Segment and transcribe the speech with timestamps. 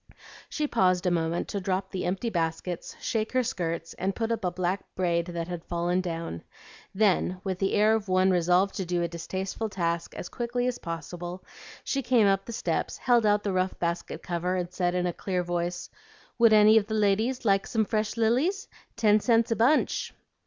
[0.49, 4.43] She paused a moment to drop the empty baskets, shake her skirts, and put up
[4.43, 6.41] a black braid that had fallen down;
[6.95, 10.79] then, with the air of one resolved to do a distasteful task as quickly as
[10.79, 11.45] possible,
[11.83, 15.13] she came up the steps, held out the rough basket cover, and said in a
[15.13, 15.87] clear voice,
[16.39, 18.67] "Would any of the ladies like some fresh lilies?
[18.95, 20.15] Ten cents a bunch."